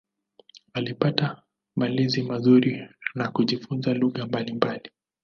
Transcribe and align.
Alipata 0.73 1.41
malezi 1.75 2.21
mazuri 2.23 2.87
na 3.15 3.31
kujifunza 3.31 3.93
lugha 3.93 4.25
mbalimbali. 4.27 4.91